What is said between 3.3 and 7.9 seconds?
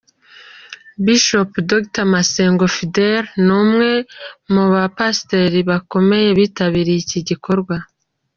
ni umwe mu bapasiteri bakomeye bitabiriye iki gikorwa.